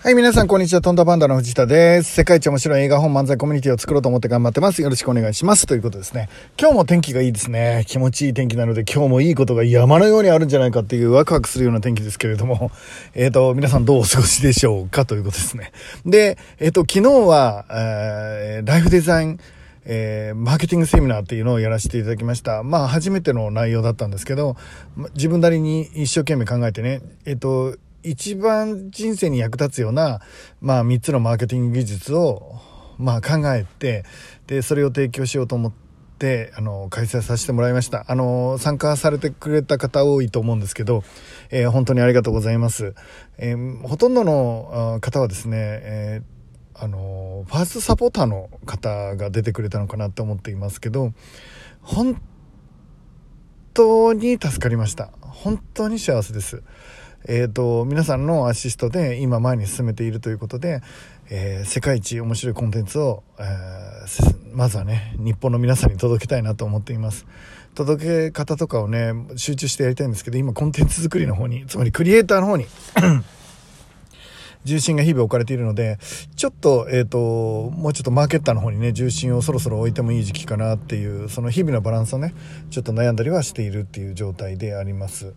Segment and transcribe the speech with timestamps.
[0.00, 0.80] はい、皆さん、こんにちは。
[0.80, 2.14] トンダパンダの藤田です。
[2.14, 4.80] 世界一面白い映画本漫才コミュニティを作ろうと思って頑張ってます。
[4.80, 5.66] よろしくお願いします。
[5.66, 6.28] ということですね。
[6.56, 7.82] 今日も天気がいいですね。
[7.88, 12.70] 気持ちいい天気なので、今日もいいことが山のようにあるんじゃないかっていうワクワクするような天気ですけれども、
[13.16, 15.72] えっ、ー、と、皆さんどうお過ごしでしょうかということですね。
[16.06, 19.40] で、えっ、ー、と、昨日は、えー、ライフデザイン、
[19.84, 22.62] えー、マーケティングセミナーっていうのをやらせていただきました。
[22.62, 24.56] まあ、初めての内容だったんですけど、
[25.16, 30.20] 自分なりに一生懸命考えてね、えっ、と、一番人生に役立つような、
[30.60, 32.56] まあ、3つのマーケティング技術を、
[32.96, 34.04] まあ、考えて
[34.46, 35.72] でそれを提供しようと思っ
[36.18, 38.04] てあの開催させてもらいました。
[38.08, 41.04] あの参加されてくれた方多いと思うんですけど、
[41.50, 42.94] えー、本当にありがとうございます、
[43.38, 51.12] えー、ほとんどの方はですね、えー、あのファーストサポーターの方が出てくれたのかなと思っていますけど
[51.82, 52.20] 本
[53.74, 55.10] 当に助かりました。
[55.22, 56.62] 本当に幸せです。
[57.26, 60.82] えーと、皆さんのアシストで今前に進めているということで、
[61.30, 67.26] えー、世界一面白いコンテンツを、えー、まずはね日本の皆さんに届けたいなと思っています
[67.74, 72.66] 届け方とかをね集中してやりたいんですけど今コンテンツ作りの方につまりクリエイターの方に
[74.64, 75.98] 重心が日々置かれているので、
[76.36, 82.34] ちょっと、えっ、ー、と、もうちょっとマーケッターの方にね、重心をそろそろ置いてもいい時期かなっていう、その日々のバランスをね、
[82.68, 85.32] ちょっと悩んだりはしているっていう状態であります。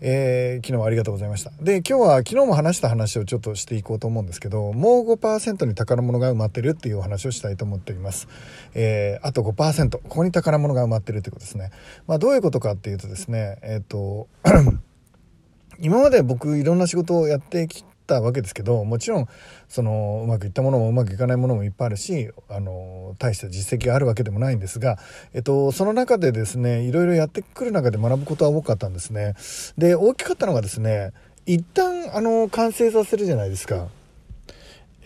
[0.00, 1.50] えー、昨日はありがとうございました。
[1.60, 8.28] で、今日は昨日も話した話をちょっとしていこうと思うんですけど、もう5%に宝物が埋まってるっていうお話をしたいと思っております。
[8.74, 11.70] えー、あと5%、ここに宝物が埋まってるってことですね。
[12.06, 14.28] まあ、どういうことかっていうとですね、えっ、ー、と、
[15.78, 17.84] 今まで僕いろんな仕事をやってき
[18.16, 19.28] ったわけですけどもちろん
[19.68, 24.98] そのうまくいったものもうまくいかないものもいっぱいあるしあの大した実績があるわけでもないんですが、
[25.32, 29.34] えっと、その中でですねいろいろやってくる中で学ぶことは多かったんですね。
[29.78, 31.12] で大きかったのがですね
[31.46, 33.86] 一旦あの完成させるじゃないですか。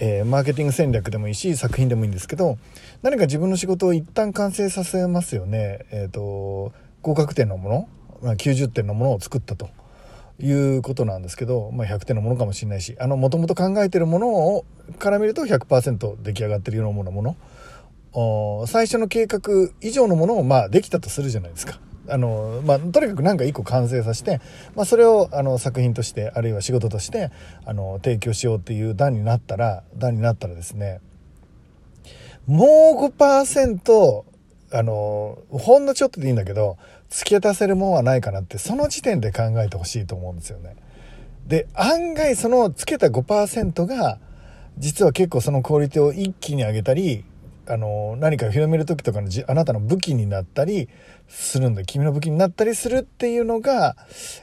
[0.01, 2.59] えー、マーケティング戦略でもいいし作品でもいいんですけど
[3.03, 5.87] 何か自分の仕事を一旦完成させますよね。
[5.93, 6.73] えっ、と
[7.03, 7.89] 合格点のも
[8.23, 9.69] の90点のものを作ったと。
[10.41, 14.65] いうことなんですけど、まあ、100点のものかもしれないしもともと考えてるものを
[14.99, 19.41] から見ると100%出来上がってるようなもの最初の計画
[19.81, 21.81] 以上のものをまあできたとするじゃないですか。
[22.07, 24.43] あのまあ、とにかく何か一個完成させて、
[24.77, 27.31] まあ、それをあの作品としてあるいは仕事として
[27.65, 31.01] あの提供しようっていう段になったら段になったらですね
[32.47, 34.25] もう5%
[34.73, 36.79] あのほんのちょっとでいいんだけど
[37.11, 40.77] 付け足せるもんはないかなってその時点で考えてほしいと思うんですよね。
[41.47, 44.19] で案外そのつけた5%が
[44.79, 47.25] 実は結構そのクオリティを一気に上げたり
[47.67, 50.89] あの何か広める時とかのあなたの武器になったり
[51.29, 53.97] するんで君の武器になったりするっていうのが、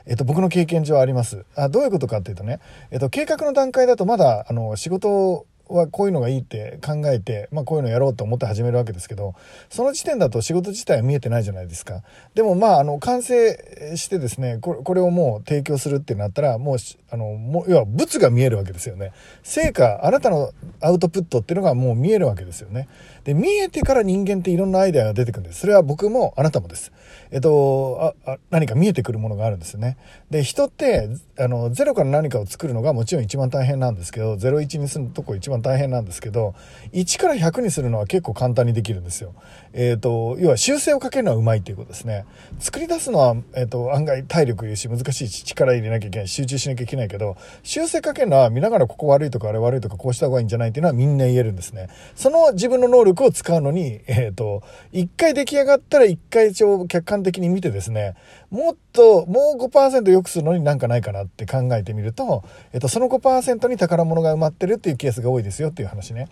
[0.06, 2.60] えっと、僕の経験上ありますあどういうことかっていうとね、
[2.90, 9.36] えっと、計画の段階だとまだあの仕事はこういうのがいいって考えて、まあ、こういうのやろうと思って始めるわけですけど
[9.70, 12.04] その時点だと仕事自体は見えてないじゃないですか。
[12.34, 16.78] でもまああの完成してですねこれこれをもう提供するってなったらもう
[17.10, 19.12] あのもう要は物が見えるわけですよね。
[19.44, 20.52] 成果あなたの
[20.82, 22.88] アウトプットっていうのがもう見えるわけですよね。
[23.24, 25.62] で見えてから人間っていろんなアイデアが出てくるんです。
[25.62, 26.92] それは僕もあなたもです。
[27.32, 29.98] えっとあ何か見えてくるものがあるんですよね。
[30.30, 36.56] で人ってあのゼロから何かを作るのがもちろん一番大変なんですけど01にするとこ一番大変なんですけど
[36.94, 39.34] 1から100にするのは結構簡単にできるんですよ。
[39.74, 42.26] えっ、ー、と要は修正をかけるのはうまいっていうことですね。
[42.60, 51.90] 作り出すのは、えーと、案外体力いるし難しいし力入れなきゃいけない集中しなきゃいけないけど修正かけるのは見ながらここ悪いとかあれ悪いとかこうした方がいいんじゃないっていうのはみんな言えるんですね。
[52.16, 54.64] その自分の能力を使うのに、えっ、ー、と
[54.94, 58.16] 1回出来上がったら1回一応客観的に見てですね
[58.50, 62.44] もっともう5%良くするのになんかないかなって考えてみると、
[62.74, 66.28] えっ、と、その5%に宝物が埋まってるっていうケースが多いですよっていう話ね。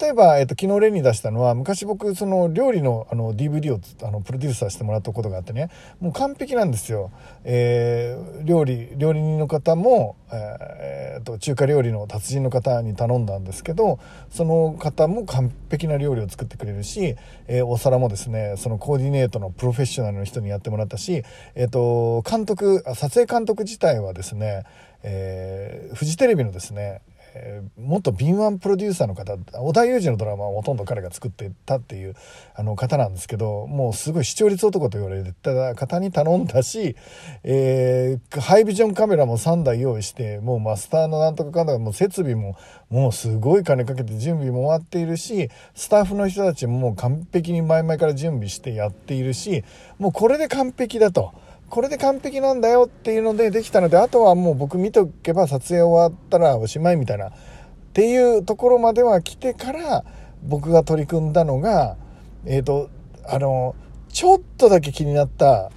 [0.00, 5.70] 例えば、えっと、昨日例に出したのは、昔僕、その料理のあの DVD をあのプロデュースさせてもらったことがあってね、
[6.00, 7.10] もう完璧なんですよ。
[7.44, 13.98] えー、料理、料理人の方も、えー、と、中華料理の達人の方に頼んだんですけど、
[14.30, 21.22] その方も完璧な料理を作ってくれるし、えー、お皿もですね、そのコーディネートのプロフェッショナルの人にやってもらったし、
[21.54, 21.87] えっ、と、
[22.28, 24.64] 監督、撮影監督自体はですね、
[25.02, 27.02] えー、フジテレビのですね、
[27.34, 32.14] えー、元敏腕プロデューサーの方織田裕二のドラマはほとんど彼が作ってたっていう
[32.54, 36.96] あの方なんですけどもうすごい視聴率男と言われた方に頼んだし、
[37.44, 42.56] えー、ハイビジョンカメラも3台用意してもうマスターのなんとかかんだかもう設備も
[42.90, 49.64] もうすごい金かけて準備も終わっているしスタッフの人たちももう完璧に前々から準備してやっているし
[49.98, 51.32] もうこれで完璧だと。
[51.70, 57.32] これで完璧なんだよっていうのでできたのであとはもう僕見とけば撮影終わったらおしまいみたいなっ
[57.92, 60.04] ていうところまでは来てから
[60.42, 61.96] 僕が取り組んだのが
[62.46, 62.90] えっ、ー、と
[63.26, 63.74] あの
[64.08, 65.70] ちょっとだけ気になった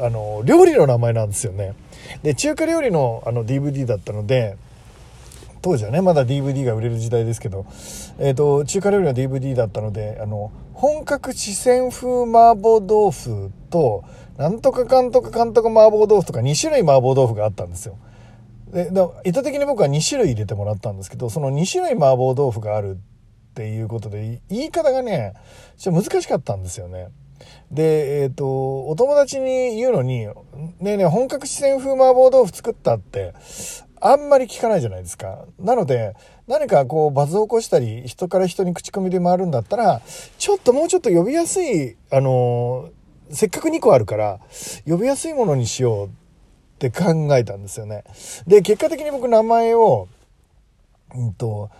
[0.00, 1.74] あの料理の名前なんですよね。
[2.22, 4.56] で中華料理のあの DVD だったので
[5.62, 7.66] 当時はねまだ DVD が売れる時代ですけど、
[8.18, 14.04] えーと、中華料理の DVD だったのであの本格四川風麻婆豆腐と
[14.36, 17.98] なんとかかんとかかんとか麻婆豆腐とか2種類麻婆豆腐があったんですよ。
[18.72, 18.90] で
[19.24, 25.34] 意図的に僕は2種類入れてもらったんですけどその2種類麻婆豆腐があるっていうことで言い方がね
[25.78, 27.08] ちょっと難しかったんですよね。
[27.70, 30.32] で、えっ、ー、と、お友達に言うのに、ね
[30.92, 33.34] えねえ、本格四川風麻婆豆腐作ったって、
[34.00, 35.44] あんまり聞かないじゃないですか。
[35.58, 36.14] なので、
[36.46, 40.00] 何かこう、バズを起こしたり、人から人に口コミで回るんだったら、
[40.38, 42.90] ちょっともうちょっと呼びやすい、あの
[43.30, 44.40] せっかく2個あるから、
[44.86, 46.10] 呼びやすいものにしようっ
[46.78, 48.04] て考えたんですよね。
[48.46, 50.08] で、結果的に僕名前を、
[51.14, 51.70] うんと、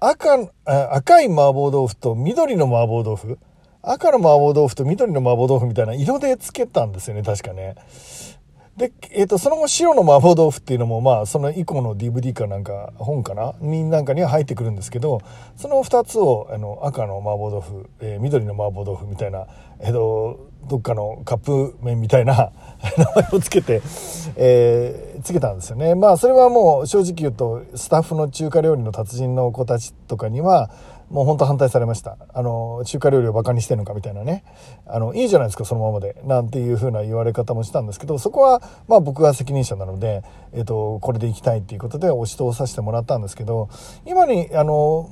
[0.00, 3.38] 赤、赤い麻婆豆腐と緑の麻婆豆腐
[3.82, 7.74] 赤の麻婆豆腐と緑の麻婆豆腐みたいな色でつけたんですよね、確かね。
[8.76, 13.54] で、えっ、ー、と、その後白の麻婆豆腐っていうのも、まあ、その以降の DVD かなんか、本かな？
[13.60, 15.20] になんかには入ってくるんですけど、
[15.56, 19.46] その2つを、あの、赤の麻婆豆腐、えー、緑の麻婆豆腐みたいな、
[19.78, 22.50] えっ、ー、と、どっかのカップ麺みたいな
[22.98, 23.80] 名前をつけて、
[24.34, 25.94] えー、つけたんですよね。
[25.94, 30.70] まあ、それはもう正直言うと、スタッフの中華料理の達人の子たちとかには、
[31.10, 32.16] もう本当反対されました。
[32.32, 34.44] あの、中華料理をバカにしてんのかみたいなね。
[34.86, 36.16] あの、いいじゃないですか、そのままで。
[36.24, 40.22] なんていうふうな言われ方もしたんですけど、そこは、まあ僕が責任者なので、
[40.52, 43.68] えっ、と、これで行きたいっていうことで押し通させてもらったんですけど、
[44.06, 45.10] 今に、あの、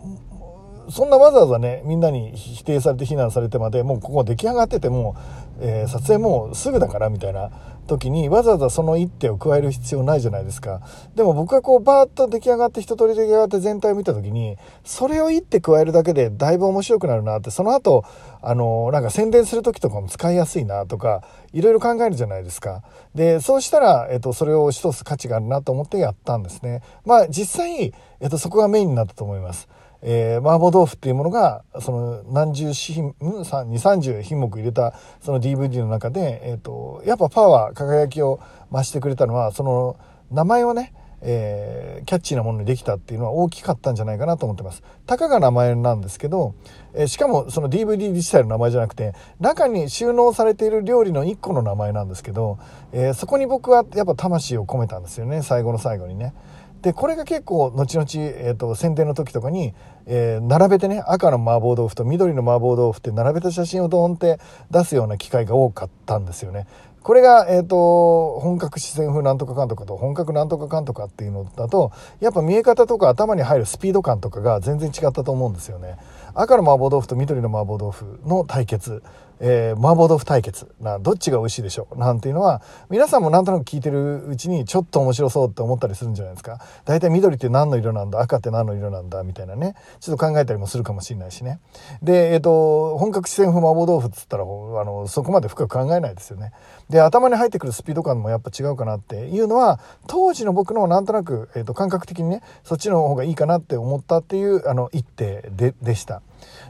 [0.90, 5.16] そんなわざわざね、みんなに否定されて非難されてまで、もうここ出来上がってても、
[5.60, 7.50] えー、撮影もうすぐだからみたいな
[7.86, 10.80] 時にわざわざその一手を加える必要ないじゃないですか。
[11.14, 18.04] でも僕がこうバーッと出来上がって一通り出来上がって全体を見た時に、それを一手加えるだけでだいぶ面白くなるなって、その後、
[18.40, 22.82] あの、なんか宣伝する時とかも使いやすいなとか、いろいろ考えるじゃないですか。
[23.14, 26.82] で、そうしたら、えっと、それを押し通す価値があるなと思ってやったんですね。
[27.04, 29.68] まあ実際、えっと、そこがメインになったと思います。
[30.02, 38.40] えー、麻婆豆腐っていうものが、その何十品、うん、2、30品目入れたその DVD の中で、えっ、ー、と、やっぱパワー、輝きを
[38.72, 39.96] 増してくれたのは、その
[40.30, 40.92] 名前をね、
[41.24, 44.82] えー、キャッチーなものにできたっていうのは大きかったんじゃないかなと思ってます。
[45.06, 46.54] たかが名前なんですけど、
[46.94, 52.58] えー、しかもその DVD 自体の名前じゃなくて、中に収納されている料理の1個の名前なんですけど、
[52.92, 56.34] えー、そこに僕はやっぱ魂を込めたんですよね、最後の最後にね。
[56.82, 59.72] でこれが結構後々、えーと、宣伝の時とかに、
[60.06, 64.40] えー、並べてね赤の麻婆豆腐と緑の麻婆豆腐って並べた写真をドーンって
[64.70, 66.66] 出すような機会が多かったんですよね。
[67.02, 71.90] これが、えっ、ー、と、本格四川風なんとかかんとかと本格なんとかかんとかっていうのだと、
[72.20, 75.96] やっぱ見え方とか頭に入るスピード感とかが全然違ったと思うんですよね。
[76.34, 79.02] 赤の麻婆豆腐と緑の麻婆豆腐の対決。
[79.44, 80.72] えー、麻婆豆腐対決。
[80.80, 81.98] などっちが美味しいでしょう？
[81.98, 86.60] なんていうのは皆さんもなんとなく聞いてるうちにちょっと面白そうって思ったりするんじゃないですか？
[86.84, 88.20] 大体緑って何の色なんだ？
[88.20, 89.24] 赤って何の色なんだ？
[89.24, 89.74] みたいなね。
[90.00, 91.58] ちょっと考えたりもするかもしれないしね。
[92.02, 96.52] でえっ、ー、と本格四川風麻婆豆腐っつったらあのそこまで深く考えないですよね。
[96.88, 106.22] で頭に入ってくるスピード感もやっぱ違うかなっていうのは当時の僕のなんとなく、えーと、感覚的にねそっちの方がいいかなって思ったっていうあの一手ででした。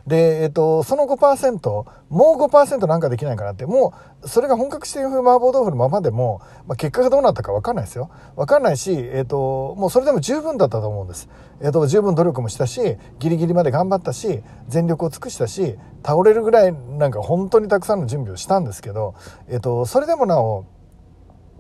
[0.06, 8.10] で、えっ、と、その5%、もう5%なんかできないかなって、もう、それが本格四川風麻婆豆腐のままでも、まあ、結果がどうなったか分かんないですよ。
[8.36, 11.28] 分かんないし、えっ、と、もうそれでも十分だったと思うんです。
[11.60, 19.14] えっ、と、十分努力もしたし、ギリギリまで頑張ったし、全力を尽くしたし、倒れるぐらいなんか本当にたくさんの準備をしたんですけど、
[19.48, 20.64] えっ、と、それでもなお、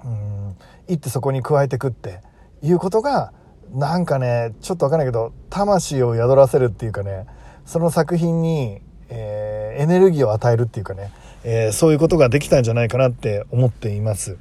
[0.04, 0.56] うん、
[0.88, 2.20] 行ってそこに加えてくって
[2.60, 3.32] いうことが、
[3.72, 7.26] なんかね、ちょっとわかんないけど、魂を宿らせるっていうかね、
[7.64, 11.12] その作品に、えー、エネルギーを与えるっていうかね、
[11.44, 14.36] えー、そういうことができたんじゃないかなって思っています。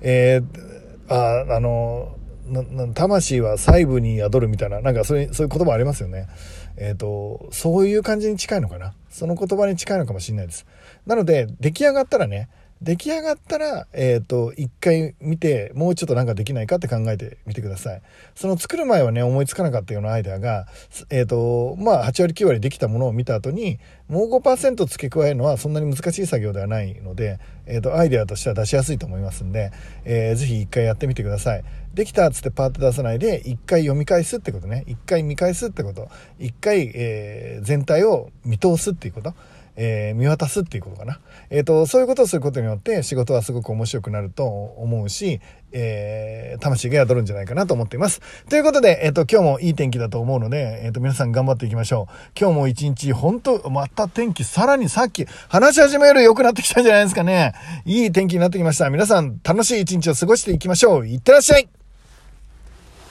[0.00, 2.16] えー、あ、あの、
[2.94, 6.28] 魂は細部に宿るみたいな、なんかそういう、そういう言葉ありますよね。
[6.76, 8.94] えっ、ー、と、そういう感じに近いのかな。
[9.10, 10.66] その言葉に近いのかもしれないです。
[11.06, 12.48] なので、出来上がったらね、
[12.82, 18.02] 出来上がったら、えっ、ー、と、一回見て、もうちょっとなんかできないかって考えてみてください。
[18.34, 20.66] その作る前はね、思いつかなかったようなアイデアが、
[21.08, 23.78] えっ、ー、と、まあ、8割9割できたものを見た後に、
[24.08, 29.72] もう5%付け加えるのはそんなに難しい作業ではないので、えっ、ー、と、アイデアとしては出しやすいと思いますんで、
[30.04, 31.64] えー、ぜひ一回やってみてください。
[31.94, 34.84] できたっつってパーッと出さないで、一回読み返すってことね。
[34.86, 36.08] 一回見返すってこと。
[36.38, 39.34] 一回、えー、全体を見通すっていうこと。
[39.76, 41.20] えー、見渡すっていうことかな。
[41.50, 45.40] えっ、ー、と、そういうことをすることによって仕事はすごく面白くなると思うし、
[45.72, 48.20] えー、魂が宿るんじゃないかなと思っています。
[48.48, 52.14] ということで、えっ、ー、と、今日もいい天気だと思うので、えっ、ー、と、皆さん頑張っていきましょう。
[52.38, 57.52] 今日も一日、本当また天気、さらにさっき話し始める良くなってきたんじゃないですかね。
[57.84, 58.88] いい天気になってきました。
[58.90, 61.06] 皆さん、楽しい一日を過ごしていきましょう。
[61.06, 61.68] いってらっしゃい